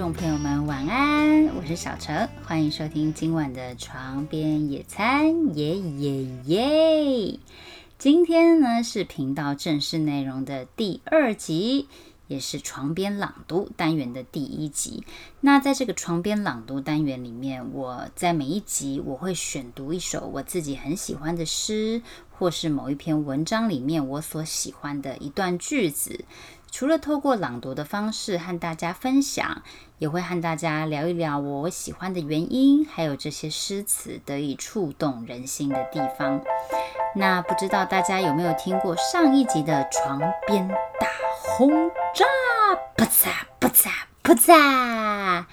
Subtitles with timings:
[0.00, 1.54] 听众朋友们，晚安！
[1.54, 7.38] 我是小陈，欢迎收听今晚的床边野餐，耶耶耶！
[7.98, 11.86] 今天呢是频道正式内容的第二集，
[12.28, 15.04] 也是床边朗读单元的第一集。
[15.42, 26.24] 那在这个床边朗读单元里面，我在每一集我会选读一首我自己很喜欢的诗，或是某一篇文章里面我所喜欢的一段句子。
[26.70, 29.62] 除了透过朗读的方式和大家分享，
[29.98, 36.40] 也会和大家聊一聊我喜欢的原因，还有这些诗词得以触动人心的地方。
[37.16, 41.06] 那不知道大家有没有听过上一集的床边大
[41.42, 42.24] 轰炸？
[42.96, 43.30] 噗嚓
[43.60, 43.90] 噗嚓
[44.22, 45.44] 噗嚓。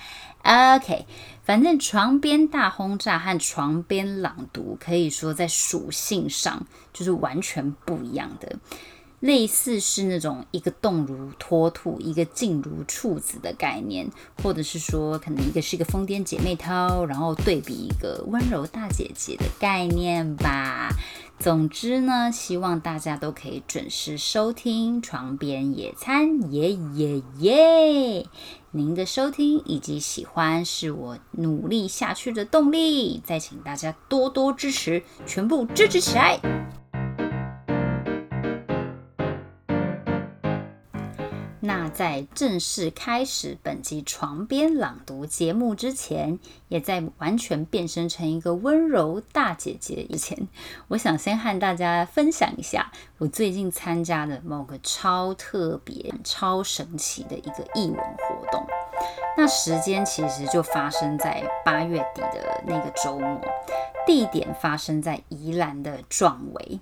[0.77, 1.05] OK，
[1.43, 8.57] 反正床边大轰炸和床边朗读可以说在属性上就是完全不一样的。
[9.19, 14.07] 类似是那种一个动如脱兔，一个静如处子的概念，
[14.43, 20.89] 或者是说，可能一个是一个疯癫姐妹淘，然后对比一个温柔大姐姐的概念吧。
[21.39, 28.25] 总之呢，希望大家都可以准时收听床边野餐，耶耶耶！
[28.71, 36.39] 您的收听以及喜欢是我努力下去的动力，再请大家多多支持，全部支持起来！
[41.59, 50.47] 那在正式开始本集床边朗读节目之前，也在完全变身成一个温柔大姐姐以前，
[50.89, 58.65] 我想先和大家分享一下我最近参加的某个超特别、超神奇的一个译文活动。
[59.35, 63.41] 那时间其实就发生在八月底的那个周末，
[64.05, 66.79] 地点发生在宜兰的壮围。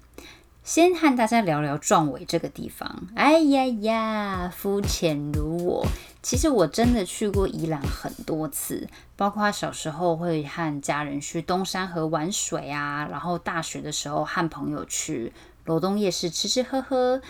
[0.66, 3.08] 先和大家聊聊壮伟这个地方。
[3.16, 5.86] 哎呀呀，肤浅如我，
[6.24, 15.32] 其实我真的去过宜兰很多次，包括小时候会和家人去东山河玩水啊，然后大学的时候和朋友去
[15.66, 17.22] 罗东夜市吃吃喝喝。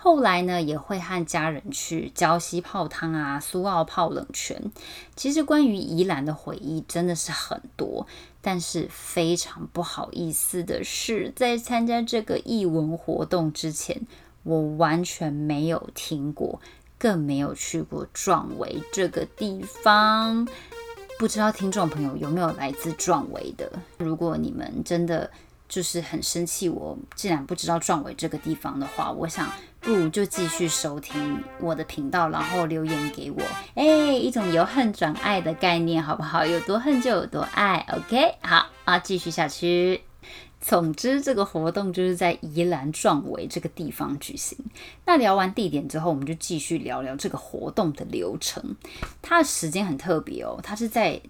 [0.00, 4.70] 后来呢，也会和家人去礁溪泡汤啊，苏澳泡冷泉。
[5.16, 8.06] 其实关于宜兰的回忆真的是很多，
[8.40, 14.00] 但是非常不好意思的是，在参加这个艺文活动之前，
[14.44, 16.60] 我完全没有听过，
[16.96, 20.46] 更没有去过壮围这个地方。
[21.18, 23.72] 不知道听众朋友有没有来自壮围的？
[23.98, 25.28] 如果你们真的
[25.68, 29.48] 就是很生气，我既然不知道壮伟这个地方的话，我想。
[29.80, 33.40] 不如就继续收听我的频道，然后留言给我，
[33.74, 36.44] 哎，一种由恨转爱的概念，好不好？
[36.44, 38.34] 有多恨就有多爱，OK？
[38.42, 40.02] 好啊，继续下去。
[40.60, 44.58] 总之，这个活动就是在宜兰壮围这个地方举行。
[45.06, 48.76] 那聊完地点之后，我们就继续聊聊这个活动的流程。
[49.22, 51.22] 它的时间很特别哦，它是在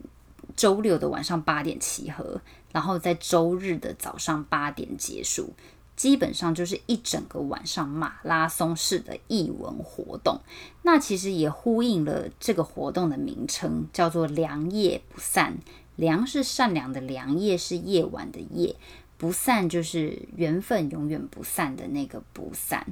[0.59, 2.41] 周六的晚上八点集合，
[2.73, 5.55] 然后在周日的早上八点结束。
[5.95, 10.41] 基本上就是一整个晚上马拉松式的译文活动，
[10.83, 15.59] 那其实也呼应了这个活动的名称，叫做“良夜不散”。
[15.95, 18.77] 良是善良的良，夜是夜晚的夜，
[19.17, 22.87] 不散就是缘分永远不散的那个不散。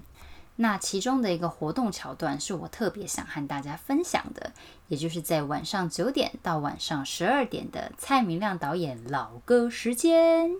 [0.58, 4.52] 那其中的一个活动桥段是我特别想和大家分享的，
[4.88, 10.56] 也就是在晚上九点到晚上十二点的蔡明亮导演老歌时间。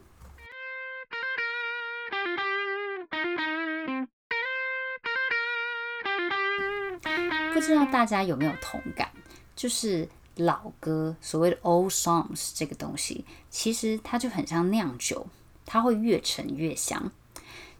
[7.54, 9.10] 不知道大家有没有同感？
[9.56, 10.06] 就是
[10.36, 15.26] 老歌，所谓的 old songs 这个东西，其实它就很像酿酒，
[15.64, 17.10] 它会越陈越香。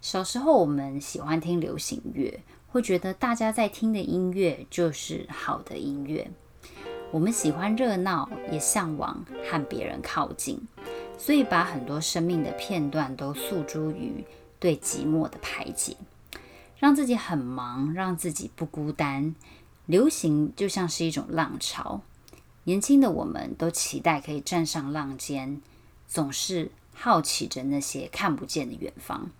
[0.06, 6.30] 小时候我们喜欢听流行乐，会觉得大家在听的音乐就是好的音乐。
[7.10, 10.60] 我们喜欢热闹，也向往和别人靠近，
[11.18, 14.24] 所以把很多生命的片段都诉诸于
[14.60, 15.96] 对寂寞的排解，
[16.78, 19.34] 让自己很忙，让自己不孤单。
[19.86, 22.00] 流行就像是一种浪潮，
[22.62, 25.60] 年轻的我们都期待可以站上浪尖，
[26.06, 29.30] 总是好奇着那些看不见的远方。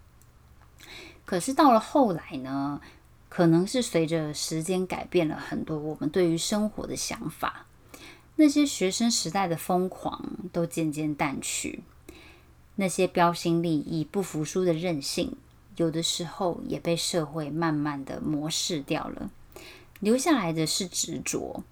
[1.26, 2.81] 可是到了后来呢？
[3.28, 7.67] 可能是随着时间改变了很多，我们对于生活的想法，
[8.37, 11.82] 那些学生时代的疯狂都渐渐淡去，
[12.76, 15.37] 那些标新立异、不服输的任性，
[15.76, 19.31] 有的时候也被社会慢慢的磨蚀掉了。
[20.00, 21.62] 留下来的是执着，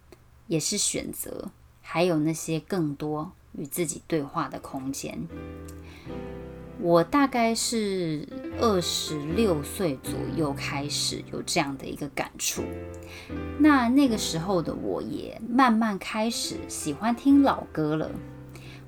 [0.49, 5.27] 也是选择，还有那些更多与自己对话的空间。
[6.81, 8.29] 我大概是
[8.61, 12.63] 二十六岁左右开始有这样的一个感触。
[13.59, 18.11] 那那个时候的我也慢慢开始喜欢听老歌了，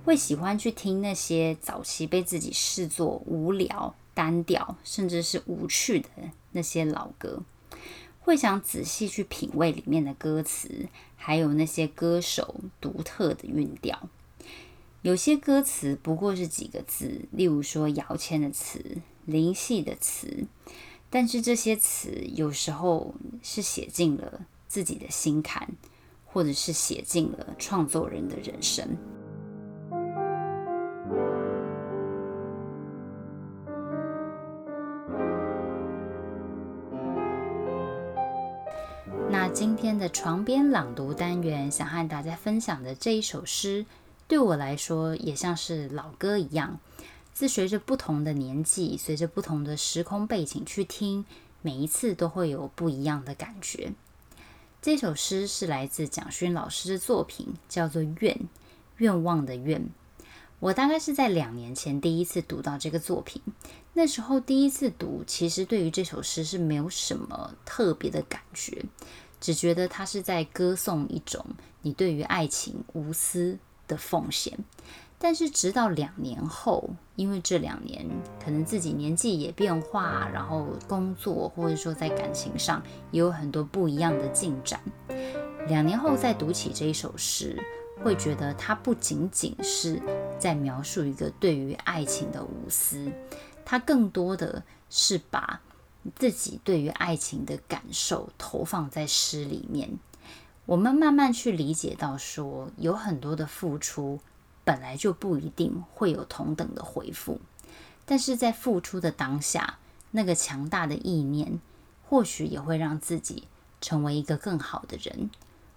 [0.05, 6.09] 会喜欢去听那些早期被自己视作无聊、单调，甚至是无趣的
[6.53, 7.43] 那些老歌，
[8.21, 14.09] 会想仔细去品味里面的歌词，还有那些歌手独特的韵调。
[15.03, 20.47] 有些歌词不过是几个字，例如说姚谦的词、林夕的词，
[21.09, 25.69] 但是这些词有时候是写进了自己的心坎，
[26.25, 28.97] 或者是写进了创作人的人生。
[39.31, 43.87] 那今天的床边朗读单元，想和大家分享的这一首诗。
[44.29, 46.81] 对我来说，也像是老歌一样，
[47.35, 51.25] 是随着不同的年纪，随着不同的时空背景去听，
[51.63, 53.93] 每一次都会有不一样的感觉。
[54.83, 58.35] 这首诗是来自蒋勋老师的作品，叫做《愿》，
[58.97, 59.89] 愿望的愿。
[60.59, 63.43] 我大概是在两年前第一次读到这个作品，
[63.93, 68.85] 那时候第一次读，其实对于这首诗是没有什么特别的感觉，
[69.41, 71.45] 只觉得它是在歌颂一种
[71.83, 73.59] 你对于爱情无私。
[73.87, 74.59] 的奉献，
[75.19, 78.07] 但是直到两年后，因为这两年
[78.45, 84.81] 可能自己年纪也变化，然后工作或者说在感情上也有很多不一样的进展。
[85.69, 87.61] 两年后再读起这一首诗，
[88.05, 90.01] 会觉得它不仅仅是
[90.39, 93.11] 在描述一个对于爱情的无私，
[93.65, 95.61] 它更多的是把
[96.15, 99.99] 自己对于爱情的感受投放在诗里面。
[100.67, 104.19] 我们慢慢去理解到，说有很多的付出
[104.65, 107.41] 本来就不一定会有同等的回复，
[108.05, 109.79] 但是在付出的当下，
[110.11, 111.61] 那个强大的意念，
[112.09, 113.45] 或许也会让自己
[113.81, 115.31] 成为一个更好的人。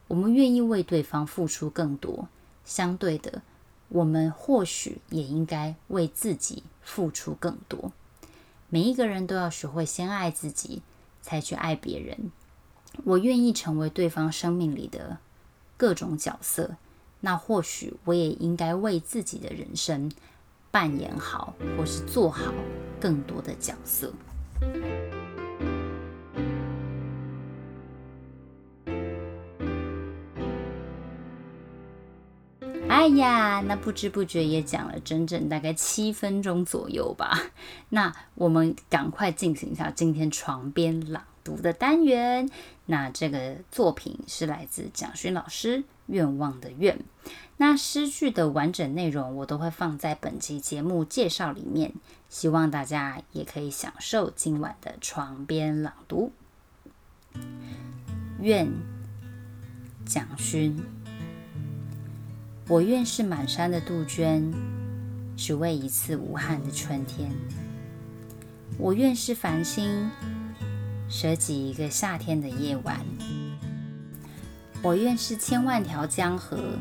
[0.07, 2.27] 我们愿意为对方付出更多，
[2.65, 3.43] 相对的，
[3.89, 7.91] 我们或许也应该为自己付出更多。
[8.69, 10.81] 每一个人都要学会先爱自己，
[11.21, 12.31] 才去爱别人。
[13.03, 15.17] 我愿意成为对方生命里的
[15.77, 16.75] 各种角色，
[17.21, 20.11] 那或许我也应该为自己的人生
[20.71, 22.53] 扮演好，或是做好
[22.99, 24.13] 更多的角色。
[32.87, 37.51] 哎呀，那不知不觉也讲了整整大概七分钟左右吧。
[37.89, 42.47] 那我们赶快进行一下今天床边朗读的单元。
[42.85, 46.97] 那这个作品是来自蒋勋老师《愿望的愿》。
[47.57, 51.93] 那诗句的完整内容我都会放在本集节目介绍里面，
[52.29, 56.31] 希望大家也可以享受今晚的床边朗读。
[58.39, 58.71] 愿，
[60.05, 60.79] 蒋勋。
[62.67, 64.53] 我愿是满山的杜鹃，
[65.35, 67.31] 只为一次无憾的春天。
[68.77, 70.09] 我愿是繁星，
[71.09, 73.03] 舍己一个夏天的夜晚。
[74.83, 76.77] 我愿是千万条江河，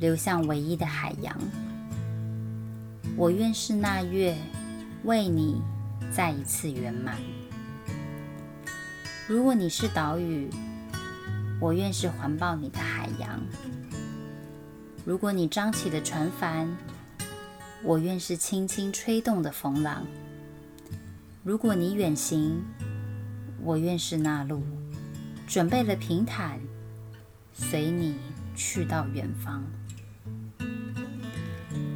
[0.00, 1.34] 流向唯一的海洋。
[3.16, 4.36] 我愿是那月，
[5.04, 5.62] 为你
[6.10, 7.16] 再一次圆满。
[9.28, 10.50] 如果你是岛屿，
[11.60, 13.40] 我愿是环抱你的海洋。
[15.04, 16.68] 如果你张起的船帆，
[17.84, 20.02] 我愿是轻轻吹动的风浪；
[21.44, 22.60] 如果你远行，
[23.62, 24.62] 我愿是那路，
[25.46, 26.60] 准备了平坦，
[27.52, 28.16] 随你
[28.54, 29.64] 去到远方。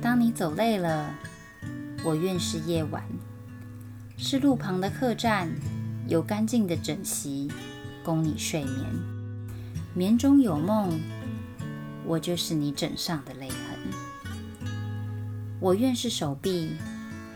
[0.02, 1.14] 当你走累了，
[2.05, 3.05] 我愿是夜晚，
[4.17, 5.50] 是路旁的客栈，
[6.09, 7.50] 有干净的枕席
[8.02, 8.87] 供你睡眠，
[9.95, 10.99] 眠中有梦。
[12.07, 13.79] 我就是你枕上的泪痕，
[15.61, 16.73] 我愿是手臂，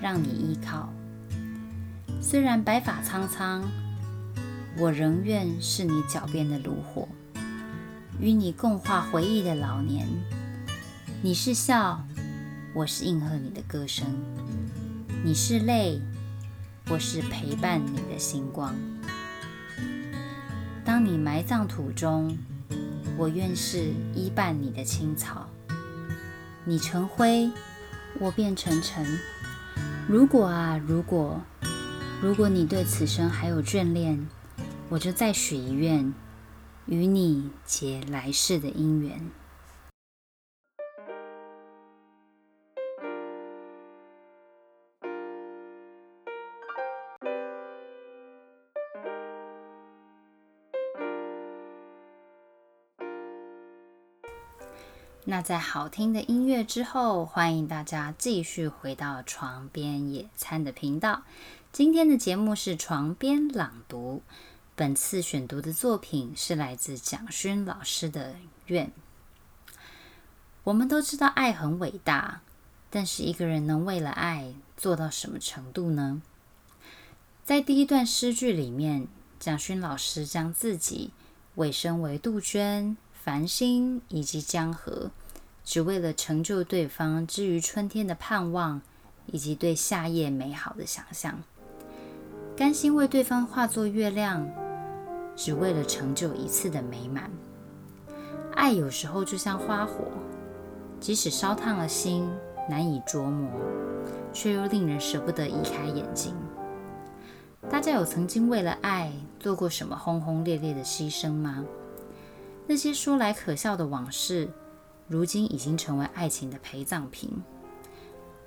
[0.01, 0.93] 让你依靠。
[2.21, 3.63] 虽然白发苍苍，
[4.77, 7.09] 我仍愿是你脚边的炉火，
[8.19, 10.07] 与你共话回忆的老年。
[11.23, 12.05] 你是笑，
[12.75, 14.07] 我是应和你的歌声；
[15.25, 16.01] 你是泪，
[16.89, 18.75] 我是陪伴你的星光。
[20.85, 22.37] 当你埋葬土中。
[23.17, 25.49] 我愿是依伴你的青草，
[26.65, 27.49] 你成灰，
[28.19, 29.07] 我变成尘。
[30.09, 31.41] 如果啊，如果，
[32.21, 34.27] 如果你对此生还有眷恋，
[34.91, 36.15] 我就再许一愿
[36.87, 39.31] 与你结来世的姻缘。
[55.27, 61.23] 那在好听的音乐之后欢迎大家继续回到床边野餐的频道。
[61.73, 64.23] 今天的节目是床边朗读
[64.77, 68.33] 本次选读的作品是来自蒋勋老师的
[68.67, 68.87] 《愿》。
[70.65, 72.41] 我们都知道爱很伟大，
[72.91, 76.23] 但是一个人能为了爱做到什么程度呢？
[77.45, 79.07] 在第一段诗句里面，
[79.39, 81.13] 蒋勋老师将自己
[81.55, 82.97] 委身为杜鹃。
[83.13, 85.11] 繁星以及江河，
[85.65, 88.83] 只为了成就对方之于春天的盼望，
[89.25, 91.43] 以及对夏夜美好的想象，
[92.55, 94.47] 甘心为对方化作月亮，
[95.37, 97.31] 只为了成就一次的美满。
[98.55, 100.05] 爱有时候就像花火，
[101.01, 102.31] 即使烧烫了心，
[102.69, 103.51] 难以捉摸，
[104.33, 106.35] 却又令人舍不得移开眼睛。
[107.71, 111.65] 大家有曾经为了爱做过什么轰轰烈烈的牺牲吗？
[112.67, 114.49] 那些说来可笑的往事，
[115.09, 117.31] 如今已经成为爱情的陪葬品。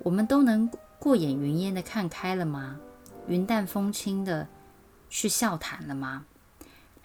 [0.02, 2.80] 我们都能过眼云烟的看开了吗？
[3.26, 4.48] 云淡风轻的
[5.10, 6.24] 去笑谈了吗？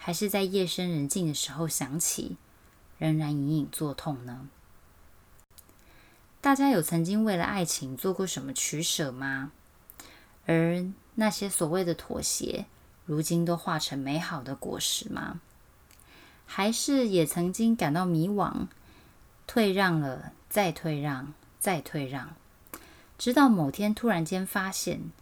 [0.05, 2.35] 还是在夜深人静的时候想起，
[2.97, 4.49] 仍然隐隐作痛呢？
[6.41, 9.53] 大家有曾经为了爱情做过什么取舍吗？
[10.45, 12.65] 而那些所谓的妥协，
[13.05, 15.39] 如今都化成美好的果实吗？
[16.45, 18.67] 还是也曾经感到迷惘，
[19.47, 22.35] 退让了，再退让，再退让，
[23.17, 25.13] 直到某天突然间发现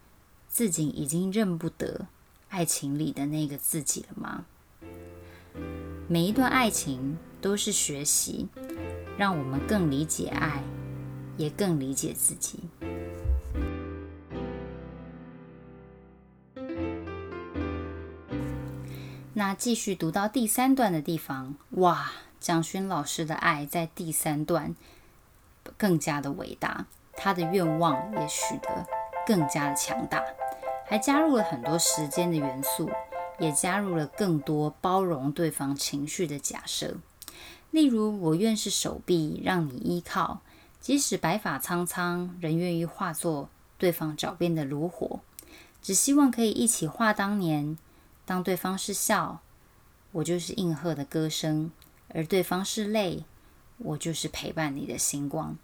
[0.47, 2.07] 自己已经认不得
[2.49, 4.45] 爱情里的那个自己了吗？
[6.11, 8.49] 每一段爱情都是学习，
[9.17, 10.61] 让我们更理解爱，
[11.37, 12.59] 也更理解自己。
[19.33, 24.75] 那继续读到第三段的地方，哇，蒋勋老师的爱在第三段
[25.77, 28.85] 更加的伟大，他的愿望也许得
[29.25, 30.21] 更加的强大，
[30.85, 32.91] 还加入了很多时间的元素，
[33.41, 36.95] 也加入了更多包容对方情绪的假设。
[37.71, 40.41] 例如，我愿是手臂让你依靠，
[40.79, 45.19] 即使白发苍苍，仍愿意化作对方脚边的炉火，
[45.81, 47.77] 只希望可以一起话当年。
[48.25, 49.41] 当对方是笑，
[50.11, 51.71] 我就是应和的歌声；
[52.09, 53.25] 而对方是泪，
[53.77, 55.57] 我就是陪伴你的星光。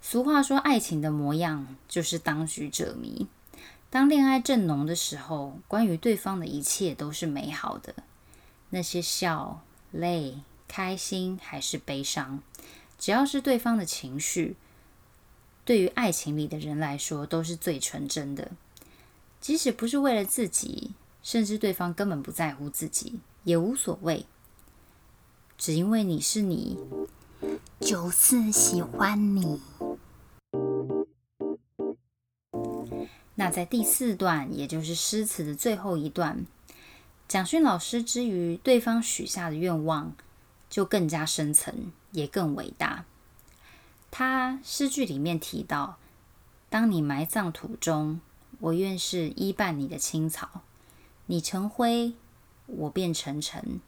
[0.00, 3.26] 俗话说，爱情的模样就是当局者迷。
[3.90, 7.94] 当恋爱正浓的时候，关于对方的一切都是美好的。
[8.70, 9.62] 那些笑、
[9.92, 12.40] 泪、开心还是悲伤，
[12.98, 14.56] 只要是对方的情绪，
[15.64, 18.50] 对于爱情里的人来说都是最纯真的。
[19.40, 20.92] 即使不是为了自己。
[21.22, 24.26] 甚至对方根本不在乎自己，也无所谓，
[25.58, 26.78] 只因为你是你，
[27.80, 29.60] 就是喜欢你。
[33.36, 36.44] 那在第四段，也就是诗词的最后一段，
[37.28, 40.14] 蒋勋老师之于对方许下的愿望，
[40.68, 43.04] 就更加深层，也更伟大。
[44.10, 45.98] 他诗句里面提到
[46.70, 48.20] ：“当你埋葬土中，
[48.60, 50.62] 我愿是依伴你的青草。”
[51.28, 52.14] 你成灰，
[52.66, 53.80] 我变成尘。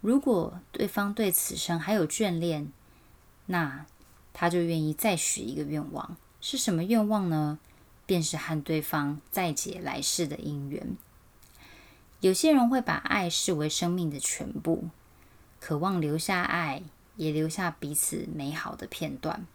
[0.00, 2.70] 如果对方对此生还有眷恋，
[3.46, 3.86] 那
[4.34, 6.16] 他就愿意再许一个愿望。
[6.40, 7.58] 是什么愿望呢？
[8.06, 10.96] 便是和对方再结来世的姻缘。
[12.20, 14.88] 有些人会把爱视为生命的全部，
[15.60, 16.82] 渴望留下爱，
[17.16, 19.46] 也留下彼此美好的片段。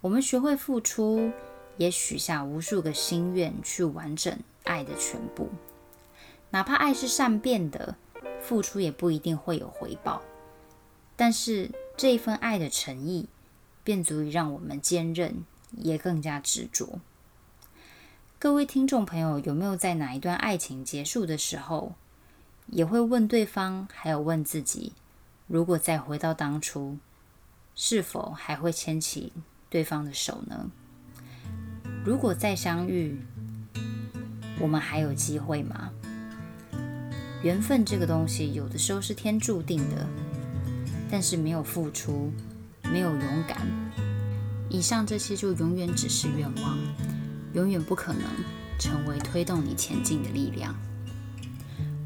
[0.00, 1.32] 我们学会付出，
[1.76, 5.50] 也许下无数个心愿，去完整爱的全部。
[6.50, 7.96] 哪怕爱是善变的，
[8.40, 10.22] 付出也不一定会有回报。
[11.16, 13.28] 但是这一份爱的诚意，
[13.82, 17.00] 便足以让我们坚韧，也更加执着。
[18.38, 21.94] 各位听众朋友，有没有在哪一段爱情结束的时候，
[22.66, 24.92] 也会问对方，还有问自己：
[25.46, 26.98] 如果再回到当初，
[27.74, 29.32] 是否还会牵起
[29.70, 30.70] 对方的手呢？
[32.04, 33.18] 如果再相遇，
[34.60, 35.90] 我们还有机会吗？
[37.42, 40.06] 缘分这个东西，有的时候是天注定的，
[41.10, 42.30] 但是没有付出，
[42.82, 43.66] 没有勇敢，
[44.68, 46.78] 以上这些就永远只是愿望，
[47.54, 48.22] 永远不可能
[48.78, 50.74] 成为推动你前进的力量。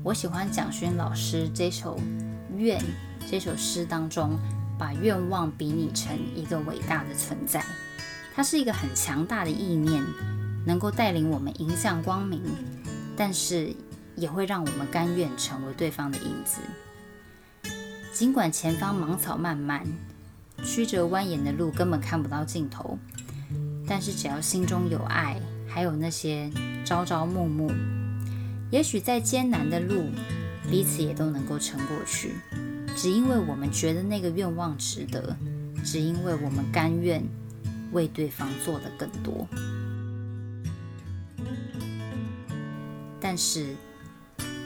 [0.05, 1.97] 我喜欢蒋勋老师这首
[2.57, 2.81] 《愿》
[3.29, 4.39] 这首诗当中，
[4.79, 7.65] 把愿望比拟成一个伟大的存在，
[8.35, 10.03] 它是一个很强大的意念，
[10.65, 12.41] 能够带领我们迎向光明，
[13.17, 13.75] 但是。
[14.19, 16.59] 也会让我们甘愿成为对方的影子，
[18.13, 19.87] 尽管前方芒草漫漫，
[20.65, 22.99] 曲折蜿蜒的路根本看不到尽头，
[23.89, 26.51] 但是只要心中有爱，还有那些
[26.85, 27.73] 朝朝暮暮，
[28.71, 30.11] 也许在艰难的路，
[30.71, 32.35] 彼此也都能够撑过去。
[32.95, 35.37] 只因为我们觉得那个愿望值得，
[35.85, 37.23] 只因为我们甘愿
[37.93, 39.49] 为对方做的更多。
[43.21, 43.75] 但是，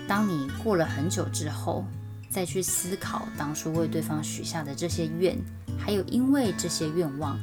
[0.09, 1.85] 当你过了很久之后，
[2.29, 5.39] 再去思考当初为对方许下的这些愿，
[5.79, 7.39] 还有因为这些愿望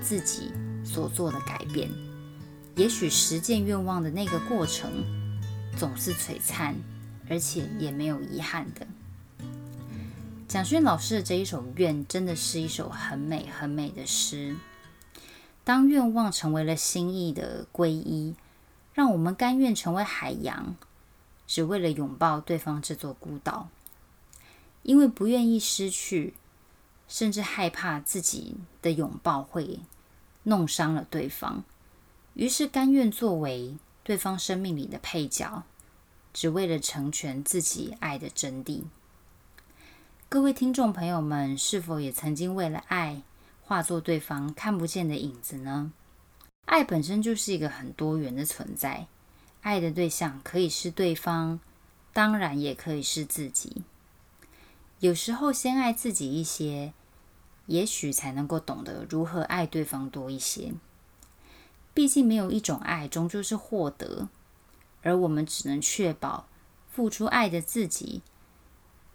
[0.00, 0.52] 自己
[0.94, 1.90] 所做的改变，
[2.76, 4.92] 也许实践愿望的那个过程
[5.76, 6.76] 总是璀璨，
[7.28, 8.86] 而且也没有遗憾的。
[10.46, 14.56] 蒋勋老师的这一首《愿》真的是一首很美很美的诗。
[15.64, 18.36] 当愿望成为了心意的皈依，
[18.92, 20.76] 让我们甘愿成为海洋，
[21.48, 23.68] 只为了拥抱对方这座孤岛。
[24.84, 26.34] 因为不愿意失去，
[27.08, 29.80] 甚至害怕自己的拥抱会
[30.44, 31.64] 弄伤了对方，
[32.34, 35.64] 于是甘愿作为对方生命里的配角，
[36.32, 38.82] 只为了成全自己爱的真谛。
[40.28, 43.22] 各位听众朋友们，是否也曾经为了爱
[43.62, 45.92] 化作对方看不见的影子呢？
[46.66, 49.06] 爱本身就是一个很多元的存在，
[49.62, 51.60] 爱的对象可以是对方，
[52.12, 53.82] 当然也可以是自己。
[55.00, 56.92] 有时候先爱自己一些，
[57.66, 60.72] 也许才能够懂得如何爱对方多一些。
[61.92, 64.28] 毕竟没有一种爱终究是获得，
[65.02, 66.46] 而我们只能确保
[66.90, 68.22] 付出爱的自己。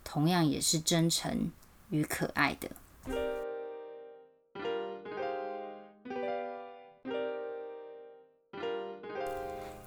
[0.03, 1.51] 同样也是真诚
[1.89, 2.71] 与可爱的。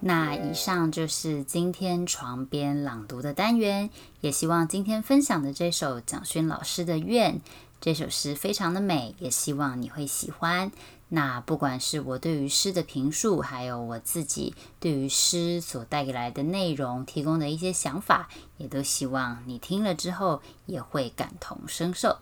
[0.05, 3.89] 那以上就是今天床边朗读的单元，
[4.21, 7.35] 也希望今天分享的这首蒋勋老师的《愿》
[7.83, 10.71] 这首诗非常的美，也希望你会喜欢。
[11.09, 22.19] 那不管是我对于诗的评述，还有我自己对于诗所带来的内容提供的一些想法，也都希望你听了之后也会感同身受。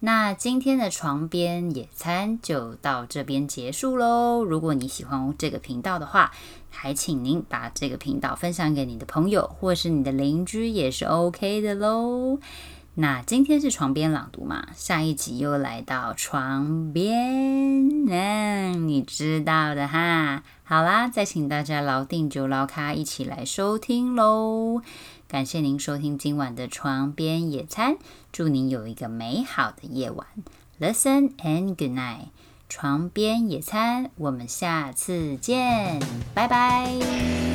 [0.00, 4.42] 那今天的床边野餐就到这边结束喽。
[4.42, 6.32] 如果你喜欢这个频道的话，
[6.70, 12.40] 还请您把这个频道分享给你的朋友，或是你的邻居也是 OK 的喽。
[12.96, 14.68] 那今天是床边朗读嘛？
[14.76, 20.44] 下一集又来到床边，嗯，你知道的哈。
[20.62, 24.80] 好啦，再请大家牢定就牢卡，一起来收听喽。
[25.26, 27.96] 感谢您收听今晚的床边野餐，
[28.30, 30.26] 祝您有一个美好的夜晚。
[30.78, 32.28] Listen and good night，
[32.68, 36.00] 床边野餐，我们下次见，
[36.32, 37.53] 拜拜。